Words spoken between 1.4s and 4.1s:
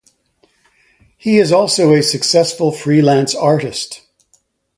also a successful freelance artist.